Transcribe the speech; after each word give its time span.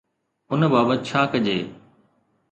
ان 0.51 0.61
بابت 0.73 0.99
ڇا 1.07 1.21
ڪجي؟ 1.31 1.59